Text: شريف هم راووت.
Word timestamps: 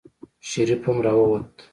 شريف 0.39 0.89
هم 0.89 1.01
راووت. 1.01 1.61